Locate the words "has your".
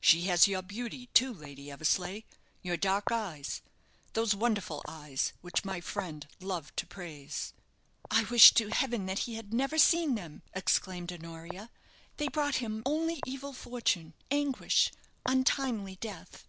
0.28-0.62